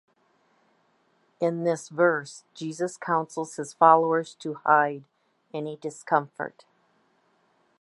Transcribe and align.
In 1.39 1.63
this 1.63 1.89
verse 1.89 2.43
Jesus 2.55 2.97
councils 2.97 3.57
his 3.57 3.75
followers 3.75 4.33
to 4.39 4.55
hide 4.65 5.03
any 5.53 5.75
discomfort. 5.77 6.65